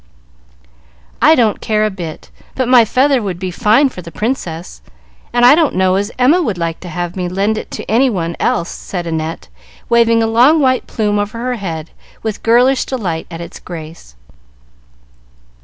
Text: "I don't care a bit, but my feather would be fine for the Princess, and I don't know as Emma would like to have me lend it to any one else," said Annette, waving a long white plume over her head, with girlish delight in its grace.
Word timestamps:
"I 1.21 1.35
don't 1.35 1.61
care 1.61 1.85
a 1.85 1.91
bit, 1.91 2.31
but 2.55 2.67
my 2.67 2.85
feather 2.85 3.21
would 3.21 3.37
be 3.37 3.51
fine 3.51 3.89
for 3.89 4.01
the 4.01 4.11
Princess, 4.11 4.81
and 5.31 5.45
I 5.45 5.53
don't 5.53 5.75
know 5.75 5.93
as 5.93 6.11
Emma 6.17 6.41
would 6.41 6.57
like 6.57 6.79
to 6.79 6.89
have 6.89 7.15
me 7.15 7.29
lend 7.29 7.55
it 7.55 7.69
to 7.69 7.85
any 7.85 8.09
one 8.09 8.35
else," 8.39 8.69
said 8.71 9.05
Annette, 9.05 9.47
waving 9.89 10.23
a 10.23 10.25
long 10.25 10.59
white 10.59 10.87
plume 10.87 11.19
over 11.19 11.37
her 11.37 11.53
head, 11.57 11.91
with 12.23 12.41
girlish 12.41 12.85
delight 12.85 13.27
in 13.29 13.41
its 13.41 13.59
grace. 13.59 14.15